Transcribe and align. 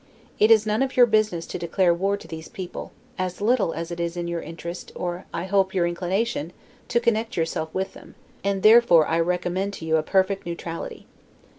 It 0.39 0.49
is 0.49 0.65
none 0.65 0.81
of 0.81 0.97
your 0.97 1.05
business 1.05 1.45
to 1.45 1.59
declare 1.59 1.93
war 1.93 2.17
to 2.17 2.27
these 2.27 2.49
people, 2.49 2.91
as 3.19 3.39
little 3.39 3.71
as 3.75 3.91
it 3.91 3.99
is 3.99 4.17
your 4.17 4.41
interest, 4.41 4.91
or, 4.95 5.25
I 5.31 5.43
hope, 5.45 5.75
your 5.75 5.85
inclination, 5.85 6.53
to 6.87 6.99
connect 6.99 7.37
yourself 7.37 7.71
with 7.71 7.93
them; 7.93 8.15
and 8.43 8.63
therefore 8.63 9.05
I 9.05 9.19
recommend 9.19 9.73
to 9.73 9.85
you 9.85 9.97
a 9.97 10.01
perfect 10.01 10.43
neutrality. 10.43 11.05